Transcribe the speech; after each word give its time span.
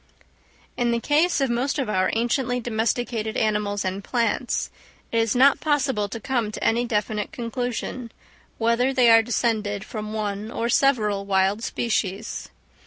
In 0.77 0.89
the 0.89 0.99
case 0.99 1.41
of 1.41 1.51
most 1.51 1.77
of 1.77 1.87
our 1.87 2.09
anciently 2.13 2.59
domesticated 2.59 3.37
animals 3.37 3.85
and 3.85 4.03
plants, 4.03 4.71
it 5.11 5.19
is 5.19 5.35
not 5.35 5.59
possible 5.59 6.09
to 6.09 6.19
come 6.19 6.51
to 6.51 6.63
any 6.63 6.85
definite 6.85 7.31
conclusion, 7.31 8.11
whether 8.57 8.91
they 8.93 9.11
are 9.11 9.21
descended 9.21 9.83
from 9.83 10.11
one 10.11 10.49
or 10.49 10.69
several 10.69 11.23
wild 11.27 11.61
species. 11.63 12.49